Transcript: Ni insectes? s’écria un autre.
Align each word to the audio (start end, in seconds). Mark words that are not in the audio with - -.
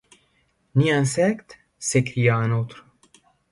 Ni 0.73 0.89
insectes? 0.89 1.59
s’écria 1.77 2.35
un 2.37 2.49
autre. 2.53 2.87